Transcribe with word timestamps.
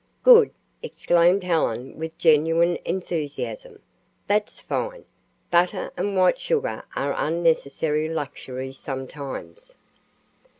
"Good!" 0.23 0.49
exclaimed 0.81 1.43
Helen 1.43 1.95
with 1.99 2.17
genuine 2.17 2.79
enthusiasm. 2.85 3.83
"That's 4.25 4.59
fine! 4.59 5.05
Butter 5.51 5.91
and 5.95 6.17
white 6.17 6.39
sugar 6.39 6.85
are 6.95 7.13
unnecessary 7.15 8.09
luxuries 8.09 8.79
sometimes. 8.79 9.75